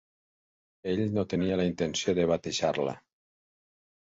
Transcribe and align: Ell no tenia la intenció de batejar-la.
Ell 0.93 1.01
no 1.17 1.25
tenia 1.33 1.57
la 1.61 1.67
intenció 1.73 2.17
de 2.21 2.27
batejar-la. 2.33 2.97